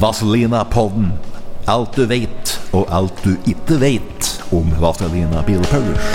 [0.00, 1.10] Vazelina-podden.
[1.68, 6.06] Alt du veit, og alt du ikke veit om Vazelina Bilpuggers.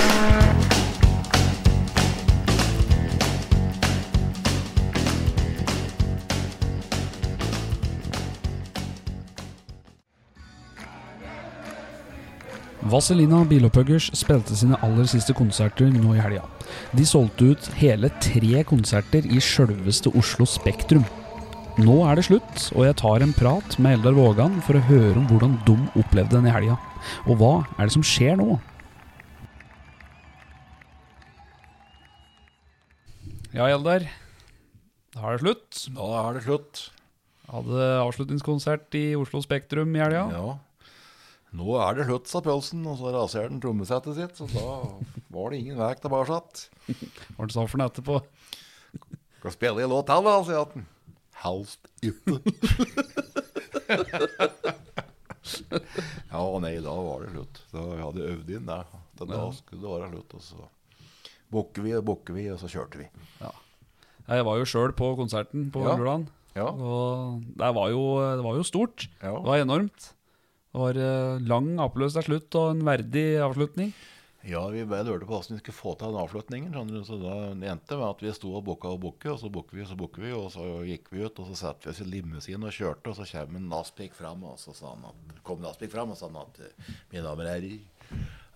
[12.89, 16.47] Vazelina Bilopphuggers spilte sine aller siste konserter nå i helga.
[16.97, 21.05] De solgte ut hele tre konserter i sjølveste Oslo Spektrum.
[21.75, 25.17] Nå er det slutt, og jeg tar en prat med Eldar Vågan for å høre
[25.19, 26.77] om hvordan de opplevde den i helga.
[27.27, 28.55] Og hva er det som skjer nå?
[33.51, 34.07] Ja, Eldar.
[35.11, 35.81] Da er det slutt.
[35.99, 36.85] Da er det slutt.
[37.51, 40.23] Hadde avslutningskonsert i Oslo Spektrum i helga.
[40.31, 40.55] Ja.
[41.59, 44.39] Nå er det slutt, sa Pølsen, og så raserte han trommesettet sitt.
[44.39, 44.79] Så da
[45.35, 46.39] var det ingen vei tilbake.
[47.35, 48.23] Hva sa for noe etterpå?
[49.43, 50.91] Skal spille en låt til, da, sier han.
[51.43, 52.39] Helst ute.
[56.31, 57.59] ja, nei, da var det slutt.
[57.73, 58.87] Da vi hadde øvd inn der.
[59.19, 60.33] Da, da skulle det være slutt.
[60.39, 60.65] Og så
[61.53, 63.07] bukker vi og bukker vi, og så kjørte vi.
[64.25, 65.93] Jeg var jo sjøl på konserten på Ja.
[65.93, 66.27] lørdagen.
[66.55, 66.69] Ja.
[66.71, 68.03] Og det var, jo,
[68.39, 69.07] det var jo stort.
[69.21, 69.35] Ja.
[69.35, 70.11] Det var enormt.
[70.75, 73.93] Det var eh, lang applaus til slutt og en verdig avslutning.
[74.45, 77.03] Ja, vi lurte på hvordan vi skulle få til den avslutningen.
[77.07, 79.81] Så da endte med at vi sto og booka og booka, og så bukker vi
[79.81, 82.09] og så bukker vi, og så gikk vi ut, og så satte vi oss i
[82.09, 85.89] limousinen og kjørte, og så kom Naspik fram, og så sa han at, kom Naspik
[85.95, 86.61] fram og sa han at
[87.11, 87.79] mine damer og herrer,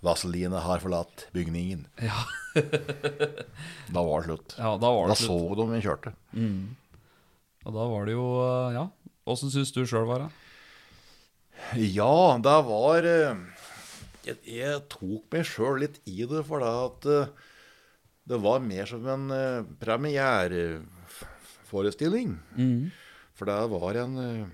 [0.06, 1.82] Vazelina har forlatt bygningen.
[2.00, 2.22] Ja,
[3.96, 4.56] Da var det slutt.
[4.58, 5.28] ja da var det Da slutt.
[5.28, 6.14] så de vi kjørte.
[7.66, 8.86] Og da var det jo eh, Ja.
[9.30, 10.30] Åssen syns du sjøl var det?
[11.92, 13.36] Ja, det var eh,
[14.30, 17.28] Jeg, jeg tok meg sjøl litt i det, for det at eh,
[18.30, 22.30] det var mer som en eh, premiereforestilling.
[23.40, 24.46] For det var en, eh,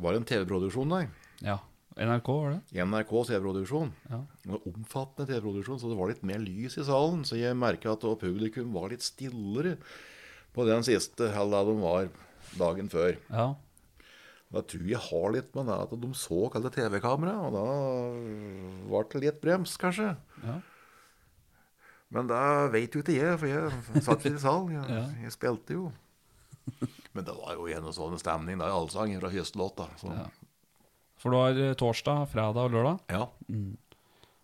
[0.00, 1.06] var en TV-produksjon der.
[1.44, 1.58] Ja.
[2.00, 2.60] NRK, var det?
[2.86, 3.90] NRK TV-produksjon.
[4.08, 4.20] Ja.
[4.56, 7.20] Omfattende TV-produksjon, så det var litt mer lys i salen.
[7.28, 9.72] Så jeg merka at publikum var litt stillere
[10.54, 12.08] på den siste halva de var
[12.58, 13.12] dagen før.
[13.28, 13.54] Ja.
[14.50, 17.64] Da tror jeg har litt med det at de så kalte TV-kamera, og da
[18.90, 20.08] ble det litt brems, kanskje.
[20.42, 20.56] Ja.
[22.10, 22.40] Men det
[22.72, 24.72] vet jo ikke jeg, for jeg satt ikke i salen.
[24.74, 25.04] Jeg, Ja.
[25.22, 25.92] jeg spilte jo.
[27.14, 28.58] Men det var jo en og sånn stemning.
[28.58, 30.26] Det er allsang fra første låt, Ja.
[31.20, 33.00] For du var eh, torsdag, fredag og lørdag.
[33.10, 33.26] ja.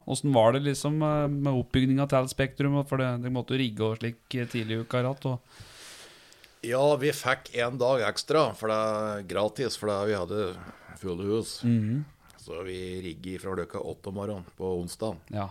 [0.06, 2.76] Åssen var det liksom eh, med oppbygninga til Spektrum?
[2.86, 5.02] For det, de måtte jo rigge og slik eh, tidlig i uka.
[5.02, 5.40] Ratt, og
[6.66, 10.40] ja, vi fikk en dag ekstra, for det er gratis, for det vi hadde
[11.00, 11.60] fulle hus.
[12.42, 15.16] Så vi rigget fra klokka åtte om morgenen på onsdag.
[15.34, 15.48] ja.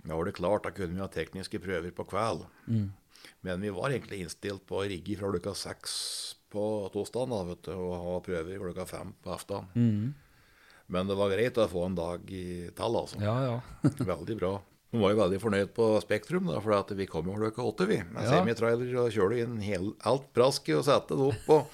[0.00, 2.46] Da var det klart, da kunne vi ha tekniske prøver på kveld.
[3.44, 5.92] Men vi var egentlig innstilt på å rigge fra klokka seks
[6.50, 6.62] på
[6.94, 9.68] torsdagen da, vet du, og ha prøver klokka fem på aften.
[10.90, 13.20] Men det var greit å få en dag i tall, altså.
[13.20, 13.60] ja, ja.
[14.14, 14.54] Veldig bra.
[14.90, 17.86] Vi var jo veldig fornøyd på Spektrum, da, for at vi kom jo klokka åtte,
[17.86, 18.00] vi.
[18.10, 18.40] Med Ja.
[18.40, 21.48] semitrailer og kjørte inn hel, alt prasket og satte det opp.
[21.48, 21.66] og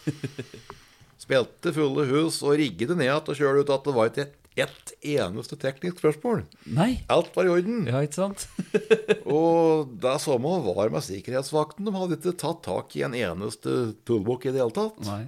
[1.19, 4.27] Spilte fulle hus og rigget det ned igjen og kjørte ut at det var ikke
[4.29, 6.39] ett et eneste teknisk spørsmål.
[6.73, 7.03] Nei!
[7.13, 7.83] Alt var i orden.
[7.91, 8.47] Ja, ikke sant?
[9.29, 11.85] Og det samme var med sikkerhetsvakten.
[11.85, 13.75] De hadde ikke tatt tak i en eneste
[14.09, 14.97] tullbukk i det hele tatt.
[15.05, 15.27] Nei.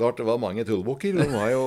[0.00, 1.12] Klart det var mange tullbukker.
[1.20, 1.62] De var jo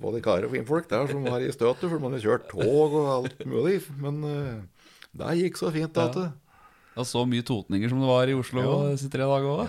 [0.00, 3.08] både karer og finfolk der som var i støtet, for man hadde kjørt tog og
[3.18, 3.82] alt mulig.
[4.00, 6.08] Men uh, det gikk så fint da.
[6.16, 6.30] Ja.
[6.98, 8.78] Var så mye totninger som det var i Oslo Ja.
[8.96, 9.68] disse tre dager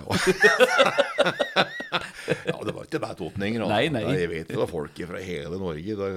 [2.46, 3.64] Ja, det var ikke bare totninger.
[3.66, 4.16] Nei, Nei, nei.
[4.18, 6.10] Jeg vet det var folk fra hele Norge.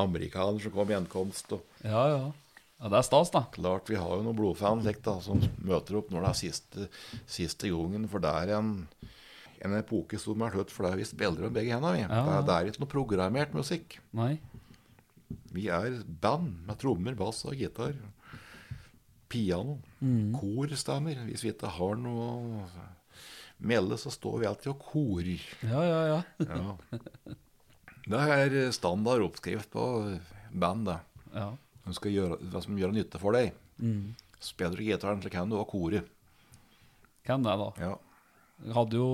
[0.00, 1.52] Amerikanere som kom i gjenkomst.
[1.56, 2.20] og Ja, ja.
[2.80, 3.44] ja, det er stas, da.
[3.54, 6.88] Klart vi har jo noen blodfans da, som møter opp når det er siste,
[7.38, 8.08] siste gangen.
[8.12, 8.72] For det er en,
[9.62, 10.48] en epoke som det
[10.90, 11.94] er vi spiller med begge hendene.
[12.00, 12.02] Vi.
[12.06, 12.22] Ja.
[12.26, 13.98] Det, det er ikke noe programmert musikk.
[14.16, 14.32] Nei.
[15.52, 17.94] Vi er band med trommer, bass og gitar.
[19.32, 19.78] Piano.
[20.36, 21.22] Korstemmer.
[21.28, 22.66] Hvis vi ikke har noe
[23.62, 25.46] melde, så står vi alltid og korer.
[25.62, 26.20] Ja, ja, ja.
[26.42, 27.34] Ja.
[28.02, 29.84] Det er standard oppskrift på
[30.50, 30.88] band.
[30.90, 30.98] det.
[31.36, 31.52] ja.
[31.82, 33.54] Du skal gjøre, hva som gjør nytte for deg.
[34.42, 36.02] Spiller du gitaren, så kan du også kore.
[37.26, 37.68] Kan det, da.
[37.78, 37.92] Ja,
[38.70, 39.06] Hadde jo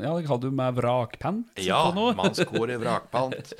[0.00, 2.14] Ja, hadde jo med vrakpant ja noe.
[2.16, 3.52] mannskor i vrakpant.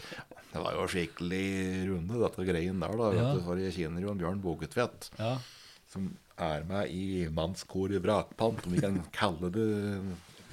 [0.53, 1.44] Det var jo skikkelig
[1.91, 2.97] runde, dette greien der.
[3.00, 5.38] da, vet du, For jeg kjenner jo en Bjørn Bogetvedt, Ja.
[5.93, 8.64] som er med i mannskor i vrakpant.
[8.67, 9.69] Om vi kan kalle det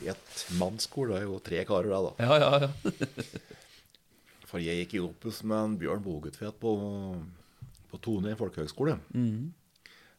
[0.07, 1.11] et mannskor.
[1.11, 2.11] Det er jo tre karer, der, da.
[2.23, 2.91] ja, ja, ja.
[4.49, 6.71] For jeg gikk i Opus med en Bjørn Bogetvedt på,
[7.91, 8.95] på Tone folkehøgskole.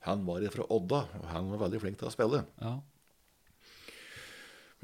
[0.07, 2.45] Han var fra Odda, og han var veldig flink til å spille.
[2.63, 2.77] ja.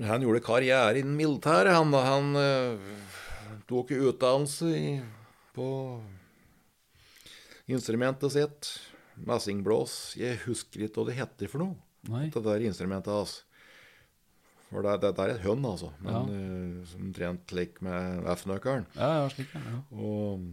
[0.04, 1.72] Han gjorde karriere i den militære.
[1.72, 2.78] Han, han uh,
[3.70, 4.90] tok utdannelse i,
[5.56, 5.68] på
[7.72, 8.68] instrumentet sitt.
[9.16, 10.14] Messingblås.
[10.20, 11.78] Jeg husker ikke hva det heter for noe.
[12.12, 12.26] Nei.
[12.34, 13.38] Det der instrumentet hans.
[14.68, 15.92] For det, det, det er et hønn, altså.
[16.04, 16.20] Men Ja.
[16.26, 18.84] uh, som trent lik med F-nøkkelen.
[18.98, 19.80] Ja, ja, slik, ja.
[19.96, 20.44] Og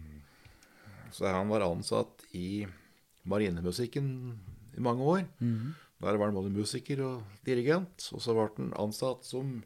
[1.14, 2.64] så han var ansatt i
[3.30, 4.08] marinemusikken
[4.78, 5.26] i mange år.
[6.04, 8.10] Der var han både musiker og dirigent.
[8.14, 9.62] Og så ble han ansatt som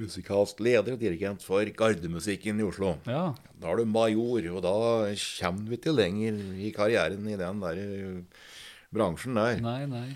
[0.00, 2.94] musikalsk leder og dirigent for gardemusikken i Oslo.
[3.06, 4.74] Ja, Da er du major, og da
[5.12, 8.46] kommer vi ikke lenger i karrieren i den der eh,
[8.92, 9.60] bransjen der.
[9.60, 10.06] nei, nei.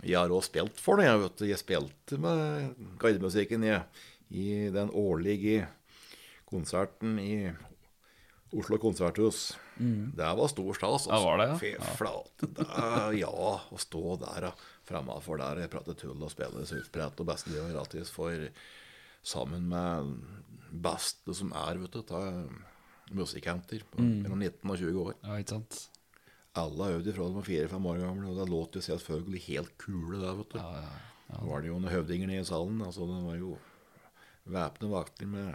[0.00, 1.04] Jeg har også spilt for det.
[1.10, 2.70] Jeg, vet jeg spilte med
[3.02, 3.82] gardemusikken jeg,
[4.30, 5.66] i den årlige
[6.48, 7.50] konserten i
[8.52, 9.52] Oslo konserthus.
[9.78, 11.06] Det var stor stas.
[11.06, 11.58] Ja, var det, ja?
[11.60, 12.48] Fy flate.
[12.56, 13.30] da- Ja,
[13.70, 14.54] å stå der og
[14.88, 18.34] fremafor der og prate tull og spille surfbrett og beste det gratis for
[19.22, 20.18] sammen med
[20.82, 22.50] beste som er, vet du, av
[23.12, 24.22] musikanter på Mm.
[24.22, 25.14] mellom 19 og 20 år.
[25.22, 25.88] Ja, ikke sant.
[26.54, 29.78] Alle har øvd ifra de var fire-fem år gamle, og det låt jo selvfølgelig helt
[29.78, 30.58] kule der, vet du.
[30.58, 30.88] Ja, ja.
[31.30, 32.80] Da var det jo noen høvdinger nede i salen.
[32.82, 33.58] altså Det var jo
[34.48, 35.54] væpnede vakter med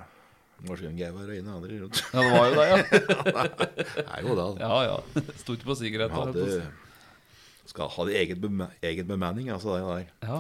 [0.66, 2.02] maskingevær og ene og andre rundt.
[2.14, 2.78] Ja, det var jo det, ja.
[3.96, 4.44] Det er jo det.
[4.46, 4.60] altså.
[4.62, 4.98] Ja, ja.
[5.42, 6.16] Sto ikke på sikkerhet.
[6.16, 6.46] Hadde,
[7.70, 10.06] skal ha egen, bema egen bemanning, altså det der.
[10.30, 10.40] Ja.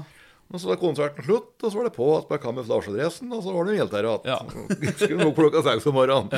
[0.54, 3.54] Og så var konserten slutt, og så var det på at med kamuflasjedressen, og så
[3.56, 4.52] var det helt der igjen.
[5.00, 6.30] Skulle nok klokka seks om morgenen.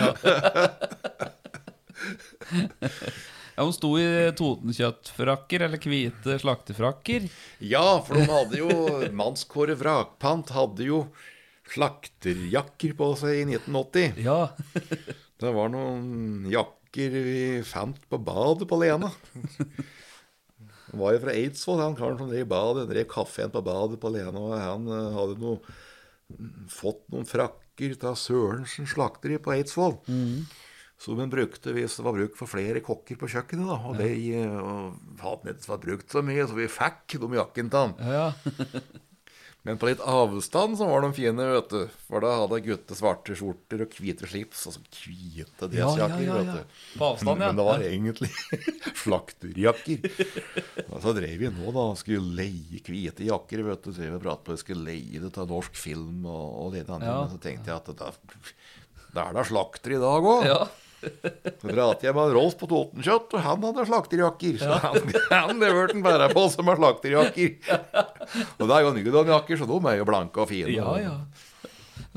[3.57, 4.07] ja, Hun sto i
[4.37, 7.27] Totenkjøttfrakker, eller hvite slaktefrakker.
[7.67, 8.69] Ja, for de hadde jo
[9.17, 11.01] Mannskåret Vrakpant hadde jo
[11.73, 14.21] slakterjakker på seg i 1980.
[14.25, 14.39] Ja.
[15.41, 19.11] Det var noen jakker vi fant på badet på Lena.
[20.87, 24.09] Han var jo fra Eidsvoll, han karen som drev badet, drev kafeen på badet på
[24.15, 24.33] Lena.
[24.33, 25.75] Og han eh, hadde noe,
[26.73, 29.99] fått noen frakker av Sørensen slakteri på Eidsvoll.
[30.97, 33.67] Som han brukte hvis det var bruk for flere kokker på kjøkkenet.
[33.69, 34.09] da, Og de
[34.39, 37.93] eh, og hadde nettopp vært brukt så mye, så vi fikk de jakkene til han.
[38.01, 38.81] Ja, ja.
[39.67, 41.81] Men på litt avstand så var de fine, vet du.
[42.07, 44.61] For da hadde gutter svarte skjorter og hvite slips.
[44.69, 46.37] Altså hvite Ja, ja, dressjakker, ja, ja.
[46.39, 46.79] vet du.
[47.01, 47.49] På avstand, ja.
[47.49, 48.29] Men det var egentlig
[49.03, 50.07] slakterjakker.
[50.93, 53.91] Og så drev vi nå da skulle leie hvite jakker, vet du.
[53.91, 57.11] Drev og pratet på skulle leie det til norsk film og, og det andre.
[57.11, 57.21] Ja.
[57.25, 58.11] Men så tenkte jeg at da,
[59.17, 60.51] da er det slakter i dag òg.
[61.01, 64.55] Så pratet jeg med Rolf på Totenkjøtt, og han hadde slakterjakker.
[64.61, 67.53] Så han, han leverte han bare på som har slakterjakker.
[68.59, 70.73] Og det er jo Nydon-jakker, så de er jo blanke og fine.
[70.75, 71.13] Ja, ja.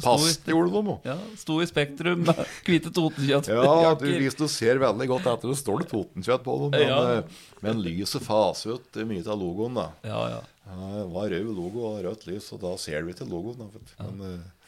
[0.00, 1.04] Pass, gjorde de òg.
[1.04, 1.16] ja.
[1.36, 2.88] Sto i Spektrum med hvite
[3.28, 6.70] Ja, du, hvis du ser veldig godt etter, så står det Totenkjøtt på dem.
[6.78, 7.00] Men, Ja.
[7.18, 9.90] eh, men lyset faser ut mye av logoen, da.
[10.08, 10.40] Ja, ja.
[10.70, 13.60] Det var rød logo og rødt lys, og da ser du ikke logoen.
[13.60, 14.06] Da.
[14.06, 14.59] Men, eh,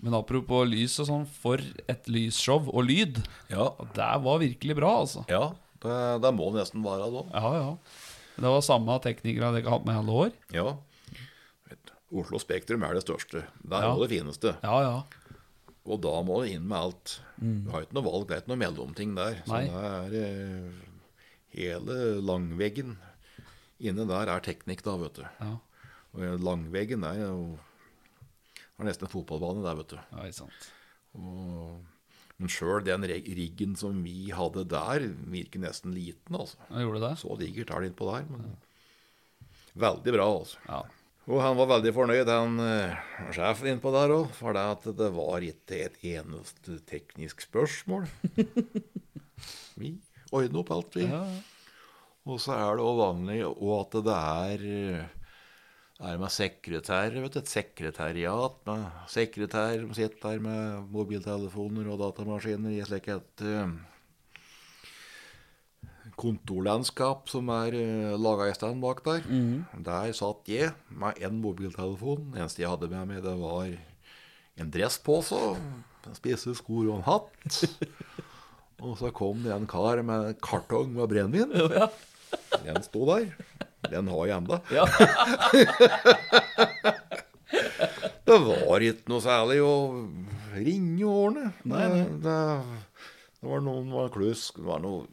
[0.00, 1.58] Men apropos lys og sånn, for
[1.90, 3.18] et lysshow og lyd.
[3.50, 3.64] ja,
[3.96, 5.24] Det var virkelig bra, altså.
[5.28, 5.48] ja
[5.82, 7.22] det, det må nesten være da.
[7.34, 7.72] Ja, ja.
[8.38, 10.32] Det var samme teknikere dere har hatt med i alle år.
[10.54, 10.76] Ja.
[12.14, 13.42] Oslo Spektrum er det største.
[13.62, 13.94] Det er Ja.
[14.00, 14.54] det fineste.
[14.64, 15.02] Ja, ja.
[15.86, 17.20] Og da må du inn med alt.
[17.40, 19.42] Du har ikke noe valg, det er ikke noe mellomting der.
[19.46, 19.64] Så Nei.
[19.66, 20.72] det er eh,
[21.54, 22.96] hele langveggen
[23.80, 25.22] inne der er teknikk, da, vet du.
[25.40, 25.58] Ja,
[26.14, 27.58] Og langveggen er jo
[28.78, 29.96] det er nesten en fotballbane der, vet du.
[29.98, 30.66] ja ikke sant.
[31.18, 31.80] Og,
[32.38, 36.60] men sjøl den riggen som vi hadde der, virker nesten liten, altså.
[36.68, 37.10] Ja, gjorde det?
[37.18, 38.28] Så digert er det innpå der.
[38.30, 38.54] Men
[39.82, 40.62] veldig bra, altså.
[40.68, 40.84] Ja.
[41.28, 42.94] Og han var veldig fornøyd, han uh,
[43.34, 48.06] sjefen innpå der òg, for det at det var ikke et eneste teknisk spørsmål.
[49.82, 49.96] vi
[50.30, 51.10] ordner opp alt, vi.
[51.10, 51.26] Ja,
[52.30, 55.17] Og så er det òg vanlig og at det er eh,
[55.98, 61.98] er med sekretær, vet du, et sekretariat med sekretær som sitter der med mobiltelefoner og
[62.04, 63.72] datamaskiner i slik et eh,
[66.18, 69.26] kontorlandskap som er uh, laga i stand bak der.
[69.86, 72.32] Der satt jeg med en mobiltelefon.
[72.32, 73.70] Det eneste jeg hadde med meg, det var
[74.58, 75.38] en dresspose,
[76.18, 77.62] spisse skor og en hatt.
[78.86, 81.50] Og så kom det en kar med en kartong med brennevin.
[81.74, 81.88] ja.
[82.62, 83.32] Den sto der.
[83.86, 84.60] Den har jeg enda.
[84.74, 84.84] ja.
[88.28, 89.74] Det var ikke noe særlig å
[90.52, 91.46] ringe og ordne.
[91.64, 92.02] Nei, nei.
[92.20, 92.34] Det,
[93.38, 94.58] det, var noen var klusk.
[94.60, 95.06] Det var noe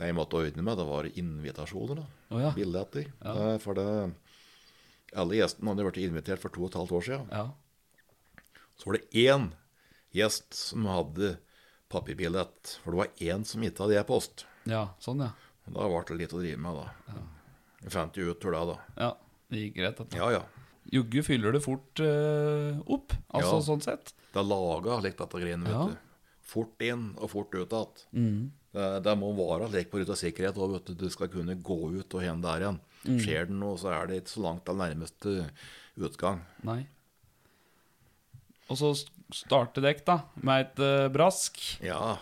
[0.00, 2.00] jeg måtte ordne med, det var invitasjoner.
[2.00, 2.06] da.
[2.32, 2.52] oh, ja.
[2.56, 3.10] Billetter.
[3.20, 3.58] Ja.
[3.60, 3.84] For det,
[5.12, 7.28] alle gjestene hadde vært invitert for to og et halvt år siden.
[7.34, 7.48] ja.
[8.80, 9.50] Så var det én
[10.16, 11.34] gjest som hadde
[11.92, 12.78] papirbillett.
[12.80, 14.46] For det var én som ikke hadde e-post.
[14.64, 15.34] Ja, sånn, ja.
[15.68, 17.18] Da ble det litt å drive med, da.
[17.82, 18.78] Jeg fant jo ut hvor det, da.
[19.00, 19.10] Ja,
[19.50, 19.96] Det gikk greit.
[19.98, 20.16] Dette.
[20.20, 20.42] Ja, ja.
[20.92, 23.64] Jugge fyller det fort eh, opp, altså Ja.
[23.66, 24.12] sånn sett.
[24.32, 25.86] Det er laga slik dette greiene, vet Ja.
[25.88, 25.96] du.
[26.50, 28.04] Fort inn og fort ut igjen.
[28.12, 28.50] Mm.
[28.74, 30.94] Det, det må være slik på ruta sikkerhet òg, vet du.
[30.94, 32.80] Du skal kunne gå ut og hen der igjen.
[33.04, 33.18] Mm.
[33.22, 35.50] Skjer det noe, så er det ikke så langt til nærmeste
[35.98, 36.40] utgang.
[36.66, 36.86] Nei.
[38.70, 38.92] Og så
[39.34, 41.58] starter dekk, da, med et eh, brask.
[41.82, 42.18] Ja.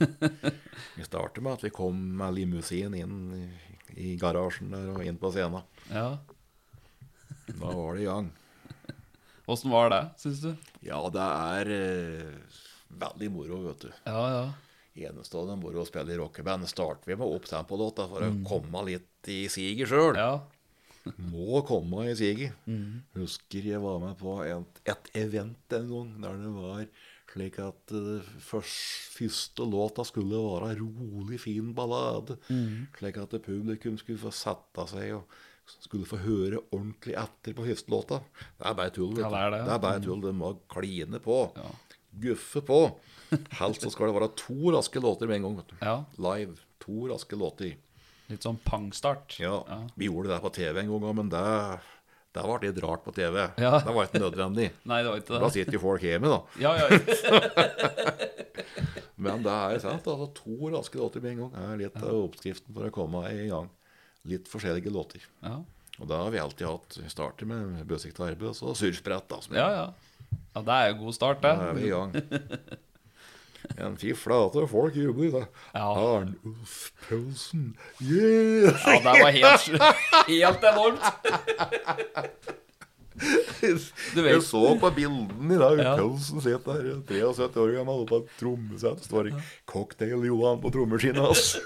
[0.96, 3.16] Vi starter med at vi kom med limousin inn
[3.96, 5.66] i, garasjen der og inn på scenen.
[5.90, 6.18] Ja.
[7.50, 8.30] Da var det i gang.
[9.50, 10.50] Åssen var det, syns du?
[10.86, 12.58] Ja, det er eh,
[13.00, 13.90] veldig moro, vet du.
[14.06, 14.44] Ja, ja.
[15.10, 16.68] Enestående moro å spille i rockeband.
[16.70, 20.18] Starter vi med opptempo låta for å komme litt i siget sjøl.
[20.18, 20.40] Ja.
[21.32, 22.54] Må komme i siget.
[23.16, 26.84] Husker jeg var med på et, et event en gang der det var
[27.30, 32.38] slik at uh, først, første låta skulle være rolig, fin ballade.
[32.98, 35.38] Slik at publikum skulle få sette seg og
[35.70, 38.18] skulle få høre ordentlig etter på første låta.
[38.58, 39.14] Det er bare tull.
[39.20, 39.60] Ja, det er det.
[39.68, 40.24] det er bare tull.
[40.24, 41.38] Det må kline på.
[41.54, 41.70] Ja.
[42.24, 42.80] Guffe på.
[43.60, 45.76] Helst så skal det være to raske låter med en gang.
[45.84, 45.94] ja.
[46.18, 46.58] Live.
[46.80, 47.76] To raske låter.
[48.30, 49.36] Litt sånn pangstart.
[49.42, 49.60] Ja,
[49.98, 51.42] Vi gjorde det på TV en gang, men det,
[52.36, 53.36] det var litt rart på TV.
[53.58, 53.72] Ja.
[53.82, 54.68] Det var ikke nødvendig.
[54.90, 55.50] Nei, det var ikke Da det.
[55.56, 56.38] sitter jo folk hjemme, da.
[56.62, 56.86] Ja, ja.
[59.20, 60.06] Men det er sant.
[60.08, 63.36] altså To raske låter med en gang er litt av oppskriften for å komme i
[63.50, 63.66] gang.
[64.30, 65.20] Litt forskjellige låter.
[65.44, 65.56] ja.
[66.00, 69.26] Og da har vi alltid hatt starter med bøsik arbeid og så surfbrett.
[69.28, 69.82] da, som Ja, ja.
[70.54, 71.50] Ja, det er jo god start, det.
[71.58, 72.08] Da er vi i gang.
[73.84, 75.30] En fy flate, folk jubler.
[75.30, 75.44] da.
[75.74, 75.86] Ja.
[75.96, 78.72] Arnulf Paulsen, yeah!
[78.86, 79.82] Ja, det var helt,
[80.28, 81.04] helt enormt.
[84.14, 85.80] Du Jeg så på bildene i dag.
[85.82, 85.90] Ja.
[85.98, 89.02] Paulsen sitter der, 73 år gammel, på et trommesett.
[89.04, 89.34] Står det
[89.68, 91.58] 'Cocktail-Johan' på trommeskinnet hans.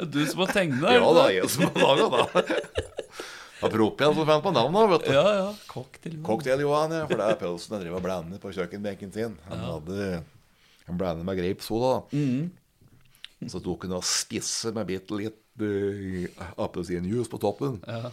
[0.00, 0.94] Du som har tegna?
[0.96, 2.56] Ja da, jeg som har laga det.
[3.64, 5.12] Apropos en som fant på navnet, vet du.
[5.16, 5.48] Ja, ja.
[5.70, 6.16] Cocktail.
[6.26, 7.04] Cocktail-Johan, ja.
[7.08, 9.36] For det er pølsen jeg driver og blander på kjøkkenbenken sin.
[9.48, 10.08] Han hadde
[10.86, 11.94] Han blander med grapesoda.
[12.12, 12.50] Mm.
[13.50, 17.80] Så tok han og spisse med bitte litt uh, appelsinjuice på toppen.
[17.88, 18.12] Ja.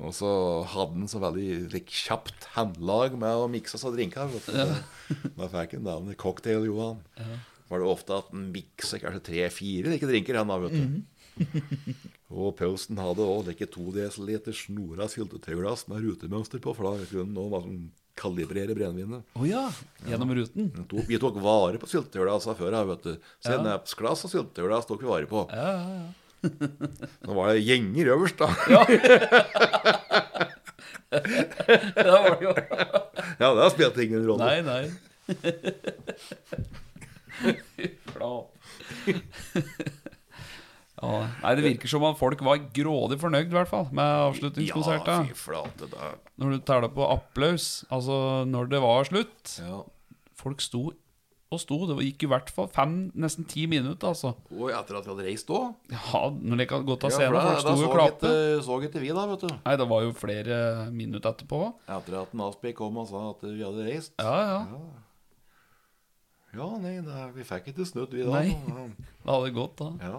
[0.00, 0.28] Og så
[0.72, 4.32] hadde han så veldig like, kjapt håndlag med å mikse seg drinker.
[4.52, 4.68] Ja.
[5.36, 7.02] Da fikk han navnet Cocktail-Johan.
[7.68, 11.02] Var det ofte at han mikser kanskje tre-fire like drinker, han da, vet du.
[12.32, 14.10] og Pausen hadde òg like to dl
[14.56, 19.22] snora syltetøyglass med rutemønster på, for da kunne han liksom kalibrere brennevinet.
[19.36, 19.68] Oh ja.
[20.08, 20.64] Gjennom ruten.
[20.74, 23.12] Vi tok- Vi tok vare på syltetøyglassene før, vet du.
[23.44, 25.40] Sennepsglass og syltetøyglass tok vi vare på.
[25.52, 26.06] Ja, ja, ja.
[27.28, 28.48] Nå var det gjenger øverst, da.
[31.12, 32.52] Det var det jo.
[33.38, 34.44] Ja, det spilte ingen rolle.
[34.48, 34.84] Nei, nei.
[37.76, 38.48] Fy flate.
[41.02, 45.22] Ja, nei, det virker som at folk var grådig fornøyd, i hvert fall, med Ja,
[45.26, 45.88] fy flate.
[45.90, 46.12] Da.
[46.38, 49.82] Når du teller på applaus, altså når det var slutt Ja.
[50.38, 50.92] Folk sto
[51.52, 51.76] og sto.
[51.90, 54.32] Det gikk i hvert fall fem, nesten ti minutter, altså.
[54.56, 55.74] Og etter at vi hadde reist òg.
[55.92, 58.32] Ja, når de hadde gått av Ja, scenen, for folk sto og klapte.
[58.32, 59.54] ikke, så ikke vi, da, vet du.
[59.66, 60.58] Nei, det var jo flere
[60.90, 61.60] minutter etterpå.
[61.98, 64.14] Etter at Nasby kom og sa at vi hadde reist.
[64.18, 64.62] Ja, ja.
[66.52, 68.40] Ja, nei, nei vi fikk ikke snudd, vi da.
[68.40, 68.56] Nei.
[68.72, 68.88] Ja.
[69.22, 69.90] Det hadde gått, da.
[70.02, 70.18] Ja.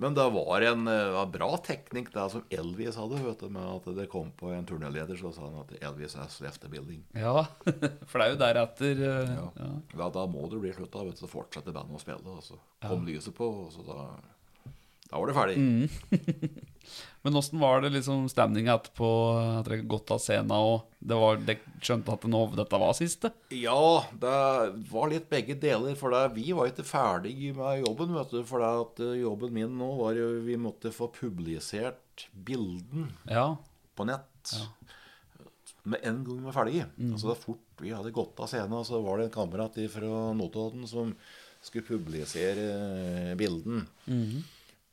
[0.00, 3.88] Men det var en var bra teknikk det som Elvis hadde, vet du, med at
[3.98, 7.02] det kom på en turnéleder, så sa han at Elvis has left the building.
[7.12, 7.44] Ja,
[8.08, 9.46] for det er jo deretter uh, Ja.
[9.60, 9.70] ja.
[10.00, 12.32] Ja, da må det bli slutt, da, vet du, så fortsetter bandet å spille.
[12.32, 14.08] Og så kom lyset på, og så da,
[15.10, 15.60] da var det ferdig.
[15.60, 16.68] Mm.
[17.22, 19.08] Men åssen var det liksom stemninga etterpå,
[19.60, 23.28] at dere gått av scenen og det var, dere skjønte at nå, dette var siste?
[23.52, 24.36] Ja, det
[24.88, 25.94] var litt begge deler.
[26.00, 28.14] For det, vi var ikke ferdig med jobben.
[28.16, 32.28] vet du, For det at eh, jobben min nå var jo Vi måtte få publisert
[32.32, 33.56] bilden Ja.
[33.96, 34.54] på nett
[35.88, 36.86] med en gang vi var ferdige.
[37.00, 40.84] Altså det fort vi hadde gått av scenen, så var det en kamerat fra Notodden
[40.88, 41.14] som
[41.64, 42.66] skulle publisere
[43.30, 43.86] eh, bilden.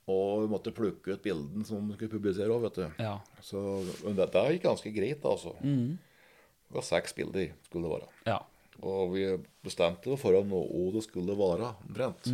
[0.08, 3.02] Og vi måtte plukke ut bilden som vi skulle publisere òg, vet du.
[3.04, 3.18] Ja.
[3.44, 3.60] Så
[4.06, 5.52] men dette gikk ganske greit, altså.
[5.60, 8.14] Det var seks bilder skulle det være.
[8.30, 8.40] ja.
[8.86, 9.24] Og vi
[9.66, 10.60] bestemte på forhånd hva
[10.94, 12.28] det skulle være, omtrent.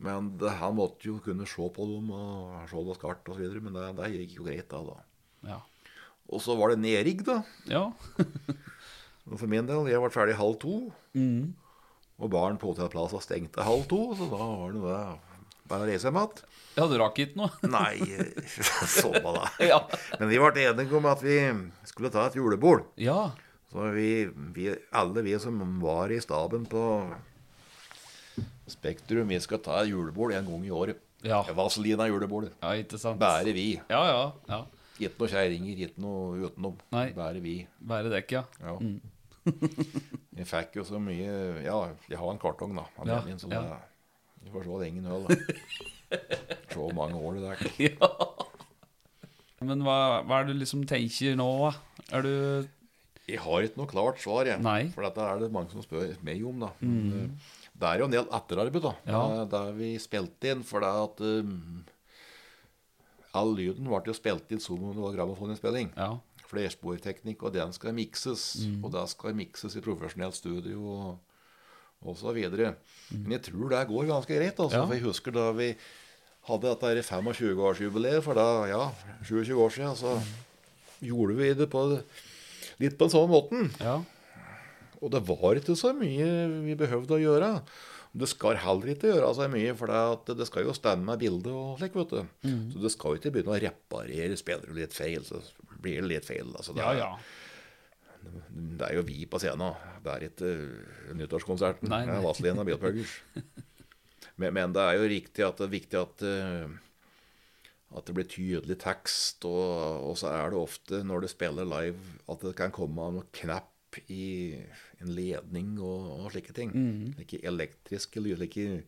[0.00, 3.58] Men det, her måtte jo kunne se på dem og se det skarpt osv.
[3.60, 4.80] Men det, det gikk jo greit, da.
[4.80, 5.50] da.
[5.50, 5.58] Ja.
[6.32, 7.42] Og så var det nedrigg, da.
[7.68, 7.84] ja.
[9.26, 10.76] For min del, jeg ble ferdig halv to.
[11.18, 11.52] Mm.
[12.16, 15.35] Og baren på hotellplassen stengte halv to, så da var det det.
[15.66, 16.44] Bare reise hjem igjen.
[16.76, 17.50] Ja, du rakk ikke noe?
[17.76, 17.96] Nei,
[18.98, 19.46] så på da.
[19.72, 19.80] Ja.
[20.20, 21.38] Men vi ble enige om at vi
[21.88, 22.84] skulle ta et julebord.
[23.00, 23.30] Ja.
[23.72, 26.82] Så vi, vi, alle vi som var i staben på
[28.66, 31.02] Spektrum, vi skal ta et julebord en gang i året.
[31.26, 31.40] Ja.
[31.56, 32.52] Vazelina julebordet.
[32.62, 33.18] ja, ikke sant?
[33.20, 33.72] Bare vi.
[33.90, 34.22] Ja, ja.
[34.50, 34.60] ja.
[35.00, 36.76] Ikke noe kjerringer, ikke noe utenom.
[36.94, 37.08] Nei.
[37.16, 37.56] Bare vi.
[37.80, 38.44] Bare dekk, ja.
[38.62, 38.76] Ja.
[40.36, 41.28] jeg fikk jo så mye
[41.62, 41.76] Ja,
[42.10, 42.86] jeg har en kartong, da.
[42.98, 43.62] Av Ja, min, så ja.
[44.46, 45.36] Du får se lenge nå, da.
[46.70, 47.66] Se hvor mange år det er.
[47.90, 48.10] ja.
[49.66, 49.98] Men hva,
[50.28, 51.72] hva er det du liksom tenker nå, da?
[52.18, 52.32] Er du
[53.26, 54.60] Jeg har ikke noe klart svar, jeg.
[54.62, 54.82] Nei.
[54.86, 54.92] Mm.
[54.94, 56.68] For dette er det mange som spør meg om, da.
[56.84, 58.92] Men, eh, Det er jo en del etterarbeid, da.
[59.10, 59.22] Ja.
[59.42, 60.62] Det- Der vi spilte inn.
[60.64, 61.84] For det at um,
[63.36, 65.90] All lyden ble jo spilt inn som om det var grammofoninnspilling.
[65.96, 66.12] Ja.
[66.46, 68.44] Flersporteknikk, og den skal mikses.
[68.64, 68.84] Mm.
[68.86, 71.18] Og det skal mikses i profesjonelt studio og,
[72.34, 72.74] videre.
[73.10, 74.58] Men jeg tror det går ganske greit.
[74.58, 74.78] Altså.
[74.78, 74.86] Ja.
[74.86, 75.70] For jeg husker da vi
[76.46, 78.82] hadde dette 25-årsjubileet for da, ja,
[79.26, 80.14] 27 år siden, så
[81.02, 81.82] gjorde vi det på
[82.80, 83.72] litt på en sånn måten.
[83.80, 84.02] ja.
[85.04, 86.26] Og det var ikke så mye
[86.64, 87.50] vi behøvde å gjøre.
[88.16, 89.92] Det skal heller ikke gjøre så mye, for
[90.24, 92.22] det, skal jo stemme med bildet og slik, vet du.
[92.48, 92.62] Mm.
[92.72, 94.38] Så det skal jo ikke begynne å reparere.
[94.40, 95.42] Spiller du litt feil, så
[95.84, 96.48] blir det litt feil.
[96.48, 97.10] Altså, det, Ja, ja.
[98.80, 99.76] Det er jo vi på scenen.
[100.04, 101.90] Det er ikke uh, nyttårskonserten.
[101.92, 102.18] Nei, nei.
[102.24, 103.14] Vazelina Bilpuggers.
[104.40, 106.76] men, men det er jo riktig at det er viktig at uh,
[107.96, 112.16] at det blir tydelig tekst, og, og så er det ofte når du spiller live,
[112.28, 114.56] at det kan komme noen knapp i
[115.00, 116.74] en ledning og, og slike ting.
[116.74, 117.14] Mm.
[117.22, 118.82] Ikke elektriske ikke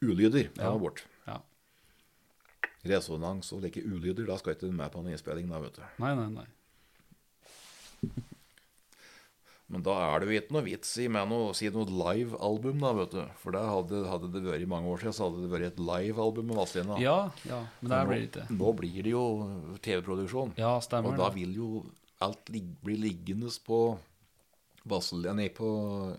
[0.00, 0.48] ulyder.
[0.56, 0.76] Ja.
[0.78, 1.04] bort.
[1.26, 1.40] ja.
[2.86, 5.50] Resonans og like ulyder, da skal ikke du med på noen innspilling.
[5.50, 5.84] da, vet du.
[5.98, 6.46] Nei, nei, nei.
[9.66, 12.92] Men da er det jo ikke noe vits i med noe, si noe live-album, da,
[13.00, 13.22] vet du.
[13.42, 15.80] For da hadde, hadde det vært i mange år siden, så hadde det vært et
[15.82, 16.98] live-album med Vazelina.
[17.02, 17.16] Ja,
[17.48, 17.58] ja.
[17.80, 18.44] Men det nå, blir det ikke.
[18.60, 19.24] nå blir det jo
[19.82, 20.54] TV-produksjon.
[20.60, 21.70] Ja, stemmer Og da vil jo
[22.22, 23.80] alt lig bli liggende på
[24.86, 25.72] Vazelina, på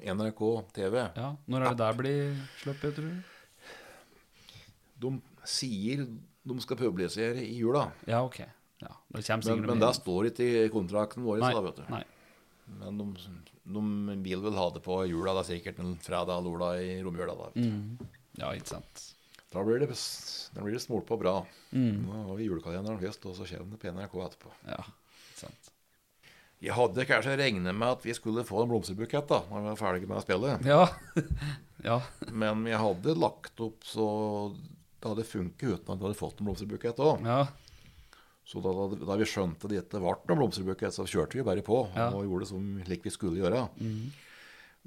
[0.04, 0.44] NRK
[0.76, 1.00] TV.
[1.16, 1.32] Ja.
[1.48, 3.34] Når er det der blir sluppet, tror du?
[5.08, 5.14] De
[5.48, 6.04] sier
[6.48, 7.88] de skal publisere i jula.
[8.08, 8.42] Ja, ok.
[8.84, 11.40] Ja, det Men, men det står ikke i kontrakten vår.
[11.42, 11.84] Nei, Da, vet du.
[11.96, 12.04] nei.
[12.68, 13.08] Men de,
[13.64, 13.84] de
[14.26, 15.36] vil vel ha det på jula.
[15.40, 17.38] Er sikkert en fredag eller lørdag i romjula.
[17.40, 17.52] Da.
[17.56, 18.10] Mm.
[18.42, 19.06] Ja, ikke sant.
[19.54, 19.90] da blir det,
[20.54, 21.40] da blir det smolt på bra.
[21.72, 22.04] Mm.
[22.06, 24.54] Nå har vi julekalenderen først, og så kommer det på NRK etterpå.
[24.68, 25.74] Ja, ikke sant.
[26.58, 29.78] Jeg hadde kanskje regnet med at vi skulle få en blomsterbukett da når vi var
[29.78, 30.66] ferdige med spillet.
[30.66, 30.88] Ja.
[31.90, 32.00] ja.
[32.34, 34.08] Men jeg hadde lagt opp så
[34.98, 37.22] det hadde funket uten at vi hadde fått en blomsterbukett òg.
[37.30, 37.44] Ja.
[38.48, 41.64] Så da, da, da vi skjønte det ikke ble noen blomsterbukett, så kjørte vi bare
[41.68, 42.08] på Ja.
[42.16, 43.66] og gjorde det som lik vi skulle gjøre.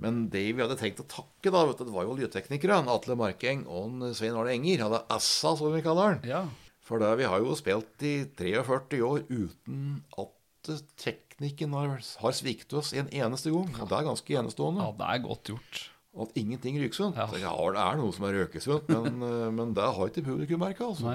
[0.01, 2.79] Men det vi hadde tenkt å takke, da, vet du, det var jo lydteknikere.
[2.89, 4.87] Atle Markeng og Svein Arne Enger.
[4.87, 6.23] Hadde Assa, som vi kaller han.
[6.25, 6.41] Ja.
[6.81, 12.73] For det, vi har jo spilt i 43 år uten at teknikken har, har sviktet
[12.81, 13.69] oss en eneste gang.
[13.77, 14.89] Og det er ganske enestående.
[14.89, 15.85] ja, det er godt gjort.
[16.25, 17.21] At ingenting ryker sunt.
[17.21, 17.29] Ja.
[17.39, 20.89] Ja, det er noe som er røkesunt, men, eh, men det har ikke publikum merka.
[20.91, 21.13] Altså.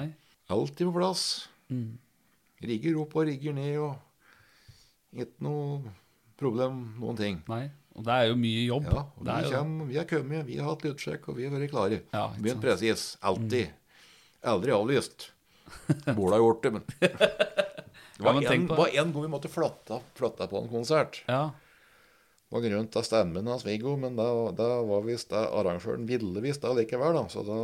[0.48, 1.26] Alltid på plass.
[1.74, 1.98] Mm.
[2.64, 3.96] Rigger opp og rigger ned og
[5.16, 5.92] Ikke noe
[6.36, 7.40] problem, noen ting.
[7.48, 7.66] Nei.
[7.96, 8.88] Og det er jo mye jobb.
[8.92, 11.54] Ja, og det vi, kommer, vi har kommet, vi har hatt lydsjekk, og vi har
[11.54, 12.00] vært klare.
[12.12, 13.04] Ja, Begynt presis.
[13.24, 13.72] Alltid.
[14.44, 15.30] Aldri avlyst.
[16.18, 18.36] Borde ha gjort det, men Det var
[18.92, 21.22] én gang vi måtte flotte flytte på en konsert.
[21.28, 21.48] Ja.
[22.46, 26.62] På grunn av stemmen hans Viggo, men da, da var visst det arrangøren ville visst
[26.62, 27.24] det likevel, da.
[27.32, 27.56] Så da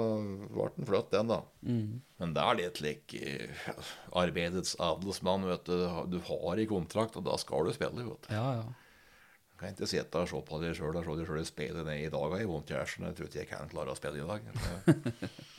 [0.51, 1.39] ble den flytt, den, da.
[1.63, 2.01] Mm.
[2.19, 3.69] Men det er litt lik eh,
[4.19, 5.87] arbeidets adelsmann, vet du.
[6.11, 8.35] Du har i kontrakt, og da skal du spille, vet du.
[8.35, 8.67] Ja, ja.
[9.53, 12.03] Du kan ikke sitte og se på deg sjøl og se deg sjøl spille ned
[12.03, 12.35] i dag.
[12.35, 13.13] Jeg har vondt i hjernen.
[13.13, 14.51] Jeg tror ikke jeg kan klare å spille i dag.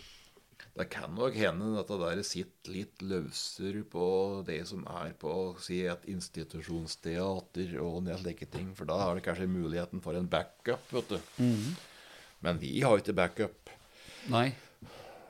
[0.73, 4.05] Det, det kan nok hende at det der sitter litt løsere på
[4.47, 8.71] det som er på si et institusjonsteater og en del slike ting.
[8.77, 11.19] For da har du kanskje muligheten for en backup, vet du.
[12.43, 13.69] Men vi har ikke backup.
[14.33, 14.49] Nei.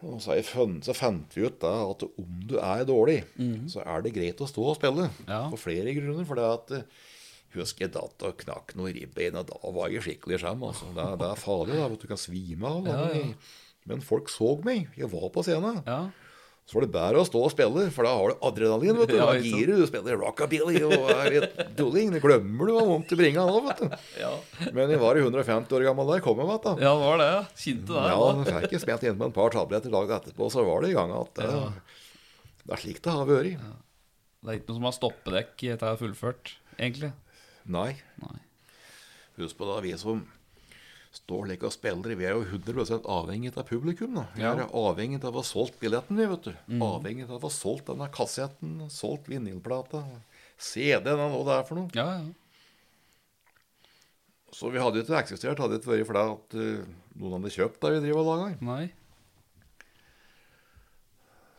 [0.03, 3.21] Og så, funnet, så fant vi ut da at om du er dårlig,
[3.71, 5.09] så er det greit å stå og spille.
[5.29, 5.45] Ja.
[5.53, 6.25] For flere grunner.
[6.27, 7.01] For det at eh,
[7.53, 10.63] Husker jeg datt og knakk noe ribbein, og da var jeg skikkelig skjem.
[10.65, 10.87] Altså.
[10.95, 11.75] Det, det er farlig.
[11.77, 12.87] da, at Du kan svime av.
[12.89, 13.27] Ja, ja.
[13.89, 14.89] Men folk så meg.
[14.97, 15.81] Jeg var på scenen.
[15.87, 16.01] Ja.
[16.63, 18.95] Så var det bedre å stå og spille, for da har du adrenalin.
[19.01, 19.17] vet du.
[19.19, 19.83] Da girer du.
[19.89, 22.13] Spiller rockabilly og er litt dulling.
[22.15, 23.97] Det glemmer du hva vondt i bringa nå, vet du.
[24.21, 24.29] Ja.
[24.71, 26.63] Men jeg var i 150 år gammel da jeg kom med igjen.
[26.63, 26.75] da.
[26.85, 27.27] ja, var det.
[27.65, 28.05] Kjente det.
[28.13, 30.93] Ja, jeg fikk jeg spent inn med et par tabletter dagen etterpå, så var det
[30.93, 31.49] i gang at det,
[32.63, 33.67] det er slik det har vært.
[34.43, 37.11] Det er ikke noe som har stoppedekk etter jeg har fullført, egentlig.
[37.75, 37.89] Nei.
[38.23, 38.39] Nei.
[39.41, 40.23] Husk på da, vi som
[41.13, 44.15] står like og spiller, vi er jo 100% avhengig av publikum.
[44.15, 44.25] da.
[44.35, 44.53] Vi Ja.
[44.53, 46.53] er avhengig av å ha solgt billetten, vi, vet du.
[46.81, 50.03] Avhengig av å ha solgt denne kassetten, solgt vinylplata,
[50.57, 51.89] CD-en, og hva det er for noe.
[51.93, 52.25] Ja, ja.
[54.53, 56.85] Så vi hadde jo ikke eksistert, hadde det ikke vært fordi at uh,
[57.17, 58.57] noen hadde kjøpt det vi driver og lager.
[58.61, 58.91] Nei.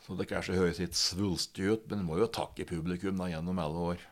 [0.07, 3.87] Så det kanskje høres litt svulstig ut, men må jo takke publikum da gjennom alle
[3.95, 4.05] år.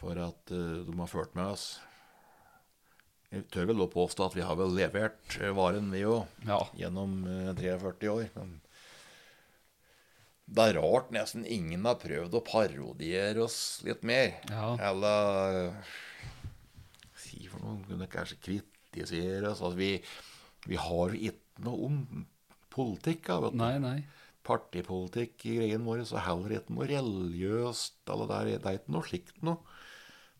[0.00, 1.78] For at uh, de har ført med oss.
[3.36, 6.60] Jeg tør vel å påstå at vi har vel levert eh, varen, vi òg, Ja.
[6.78, 8.28] gjennom eh, 43 år.
[8.38, 8.54] Men
[10.46, 14.36] det er rart nesten ingen har prøvd å parodiere oss litt mer.
[14.52, 14.68] Ja.
[14.92, 15.94] Eller eh,
[17.16, 19.62] Si for noe, kunne kanskje kritisere oss.
[19.64, 19.90] Altså, vi,
[20.68, 22.26] vi har ikke noe om
[22.72, 23.30] politikk.
[23.42, 23.96] Vet du Nei, nei.
[24.46, 27.98] partipolitikk i greien vår, så heller ikke noe religiøst.
[28.12, 29.75] Eller det, er, det er ikke noe slikt noe.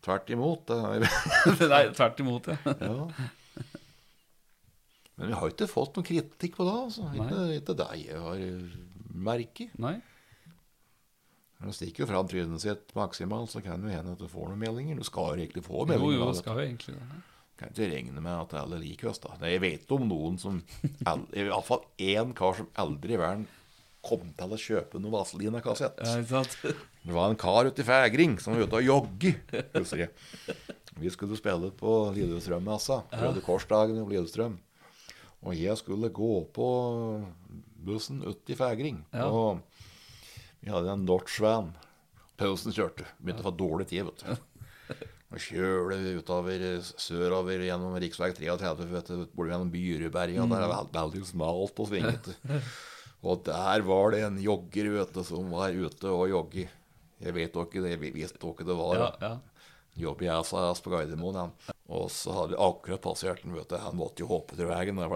[0.07, 0.71] Tvert imot.
[0.71, 2.57] Nei tvert imot, ja.
[2.79, 3.27] ja.
[5.17, 6.75] Men vi har ikke fått noen kritikk på det.
[6.87, 7.07] Altså.
[7.17, 8.43] Ikke, ikke det jeg har
[9.27, 9.73] merket.
[9.81, 9.95] Nei.
[11.57, 14.27] Når du stikker jo fra trynet sitt maksimalt, så kan det jo hende at du
[14.29, 14.99] får noen meldinger.
[15.01, 16.13] Du skal jo egentlig få meldinger.
[16.13, 17.21] jo, da, vet skal jo egentlig det.
[17.57, 19.33] Kan ikke regne med at alle liker oss, da.
[19.41, 20.59] Jeg vet om noen som
[21.09, 23.47] al- Iallfall én kar som aldri i verden
[24.05, 25.97] kom til å kjøpe noe Vazelina-kassett.
[26.05, 26.11] Ja?
[27.07, 29.33] Det var en kar ute i Fægring som var ute og jogge.
[29.77, 30.57] husker jeg.
[30.99, 32.97] Vi skulle spille på Lillestrømmessa.
[33.13, 34.57] Røde Røde Korsdagen i Lillestrøm.
[35.45, 36.67] Og jeg skulle gå på
[37.87, 38.99] bussen ute i Fægring.
[39.13, 39.29] Ja.
[39.29, 39.61] Og
[40.59, 41.69] vi hadde en Dodge van.
[42.37, 43.05] Pausen kjørte.
[43.21, 44.43] Begynte å få dårlig tid, vet du.
[45.31, 46.61] Og kjøler utover
[47.03, 48.05] sørover gjennom rv.
[48.15, 50.45] 33, vet du, borte gjennom Byreberga.
[50.47, 52.35] Der er det veld- veldig smalt og svingete.
[53.27, 56.67] Og der var det en jogger vet du, som var ute og jogge.
[57.23, 58.99] Jeg vet ikke det, jeg visste ikke det var.
[59.01, 59.35] Ja, ja.
[59.97, 61.37] Jobber jeg SAS på Gardermoen.
[61.39, 61.53] Han.
[61.87, 63.55] Og så hadde vi akkurat passert den.
[63.57, 63.77] vet du.
[63.81, 64.99] Han måtte jo hoppe til veien.
[64.99, 65.15] Der.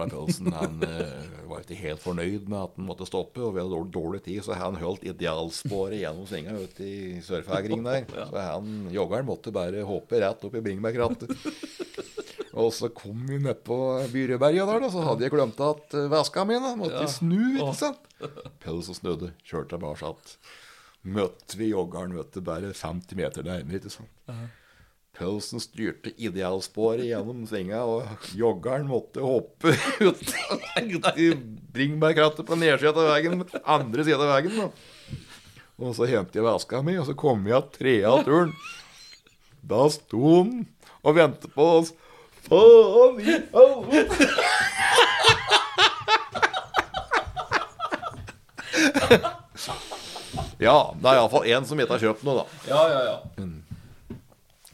[0.56, 3.92] Han uh, var ikke helt fornøyd med at han måtte stoppe, og vi hadde dårlig,
[3.94, 8.08] dårlig tid, så han holdt idealsporet gjennom svinga ute i Sørfægring der.
[8.10, 11.30] Så han joggeren måtte bare hoppe rett opp i bringebærkrattet.
[12.52, 13.76] Og så kom vi ned på
[14.12, 17.08] Byrøberga der, da, så hadde jeg glemt at eh, veska mi måtte ja.
[17.08, 18.10] snu, ikke sant?
[18.60, 20.12] Pølse snudde, kjørte tilbake.
[21.02, 24.10] Møtte vi joggeren, vet du, bare 50 meter nærmere, ikke sant?
[25.18, 29.74] Pølsen styrte idealsporet gjennom svinga, og joggeren måtte hoppe
[30.08, 30.22] ut,
[30.78, 31.32] ut i
[31.74, 34.70] bringebærkrattet på nedsida av veien, andre sida av veien.
[35.82, 38.54] Og så hentet jeg veska mi, og så kom jeg trea av turen.
[39.62, 40.54] Da sto han
[41.02, 41.92] og ventet på oss.
[42.46, 44.30] Faen i helvete!
[50.62, 52.70] Ja, det er iallfall én som ikke har kjøpt noe, da.
[52.70, 53.46] Ja, ja, ja.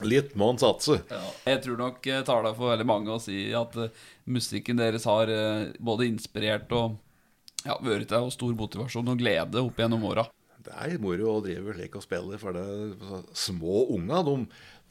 [0.06, 1.00] Litt må en satse.
[1.10, 1.20] Ja.
[1.48, 3.90] Jeg tror nok jeg tar det for veldig mange å si at eh,
[4.30, 6.98] musikken deres har eh, både inspirert og
[7.64, 10.28] ja, vært til stor motivasjon og glede opp gjennom åra.
[10.68, 14.22] Det er moro å drive slik og spille, for det er små unga.
[14.26, 14.36] de,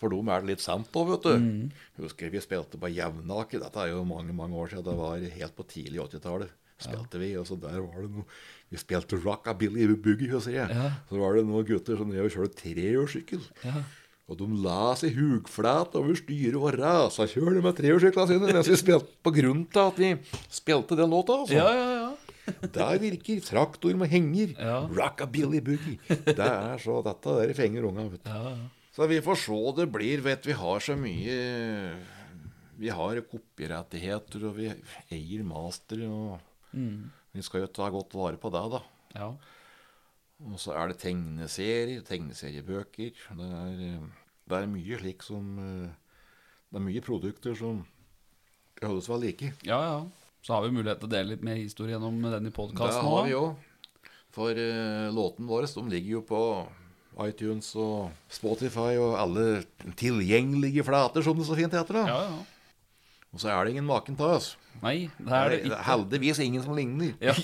[0.02, 1.72] for dem er det litt sant òg, vet du.
[2.02, 5.56] Husker vi spilte på Jevnaker, dette er jo mange mange år siden, det var helt
[5.56, 6.56] på tidlig 80-tallet.
[6.78, 8.28] Spilte vi, og så der var det noe
[8.68, 10.68] Vi spilte rockabilly boogie, og jeg.
[10.68, 10.90] Ja.
[11.08, 13.46] Så var det noen gutter som drev og kjørte trehjulssykkel.
[13.64, 13.84] Ja.
[14.28, 19.14] Og de la seg hugflat over styret og rasakjørte med trehjulssyklene sine mens vi spilte
[19.24, 20.10] på grunn til at vi
[20.52, 21.38] spilte den låta.
[21.46, 21.56] Altså.
[21.56, 22.10] Ja, ja, ja.
[22.76, 24.52] Der virker traktor med henger.
[24.60, 24.82] Ja.
[24.92, 26.00] Rockabilly boogie.
[26.08, 28.08] Det er så dette der fenger unga.
[28.12, 28.32] Vet du.
[28.32, 28.68] ja, ja.
[28.98, 30.24] Så vi får se det blir.
[30.26, 31.34] Vet Vi har så mye
[32.80, 34.72] Vi har kopirettigheter, og vi
[35.14, 36.04] eier master.
[36.08, 36.40] Og
[37.38, 38.84] vi skal jo ta godt vare på det, da.
[39.18, 39.32] ja.
[40.46, 43.16] Og så er det tegneserier, tegneseriebøker.
[43.40, 45.96] Det er, eh, det er mye slik som eh,
[46.68, 47.80] Det er mye produkter som
[48.84, 49.54] holdes ved like.
[49.66, 50.00] ja, ja.
[50.46, 53.24] Så har vi mulighet til å dele litt mer historie gjennom den i Det har
[53.26, 53.56] vi jo.
[54.32, 56.42] For uh, låten vår de ligger jo på
[57.26, 59.66] iTunes og Spotify og alle
[59.98, 62.00] tilgjengelige flater, som det så fint heter.
[62.00, 62.06] da.
[62.08, 62.57] Ja, ja.
[63.34, 64.58] Og så er det ingen maken til oss.
[64.82, 65.78] Nei, det er det ikke.
[65.88, 67.14] heldigvis ingen som ligner.
[67.22, 67.34] Ja.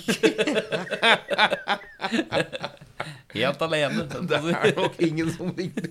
[3.34, 4.04] Helt alene.
[4.30, 5.90] Det er nok ingen som ligner.